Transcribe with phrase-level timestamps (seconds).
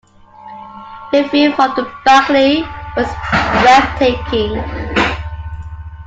[1.11, 2.61] The view from the balcony
[2.97, 3.05] was
[3.61, 4.55] breathtaking.